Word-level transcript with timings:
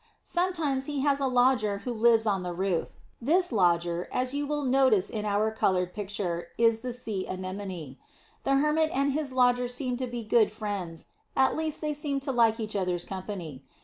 Sometimes 0.23 0.87
he 0.87 1.01
has 1.01 1.19
a 1.19 1.27
lodger 1.27 1.77
who 1.77 1.93
lives 1.93 2.25
on 2.25 2.41
the 2.41 2.53
roof. 2.53 2.95
This 3.21 3.51
lodger, 3.51 4.09
as 4.11 4.33
you 4.33 4.47
will 4.47 4.63
notice 4.63 5.11
in 5.11 5.25
our 5.25 5.51
coloured 5.51 5.93
picture, 5.93 6.47
is 6.57 6.79
the 6.79 6.91
sea 6.91 7.27
anemone. 7.27 7.97
The 8.43 8.55
Hermit 8.55 8.89
and 8.95 9.11
his 9.13 9.31
lodger 9.31 9.67
seem 9.67 9.97
to 9.97 10.07
be 10.07 10.23
good 10.23 10.51
friends, 10.51 11.05
at 11.35 11.55
least 11.55 11.81
they 11.81 11.93
seem 11.93 12.19
to 12.21 12.31
like 12.31 12.59
each 12.59 12.75
other's 12.75 13.05
company. 13.05 13.63